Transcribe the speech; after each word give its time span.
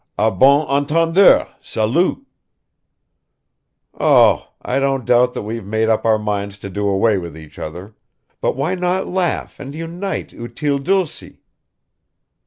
A 0.17 0.31
bon 0.31 0.65
entendeur, 0.65 1.47
salut!" 1.59 2.25
"Oh! 3.99 4.47
I 4.63 4.79
don't 4.79 5.05
doubt 5.05 5.33
that 5.35 5.43
we've 5.43 5.63
made 5.63 5.89
up 5.89 6.05
our 6.07 6.17
minds 6.17 6.57
to 6.57 6.71
do 6.71 6.87
away 6.87 7.19
with 7.19 7.37
each 7.37 7.59
other; 7.59 7.93
but 8.41 8.55
why 8.55 8.73
not 8.73 9.05
laugh 9.07 9.59
and 9.59 9.75
unite 9.75 10.33
utile 10.33 10.79
dulci? 10.79 11.37